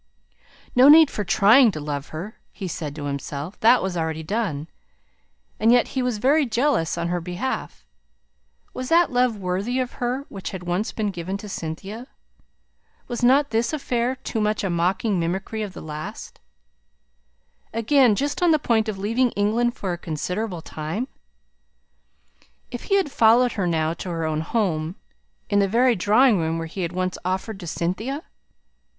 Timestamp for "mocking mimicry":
14.71-15.61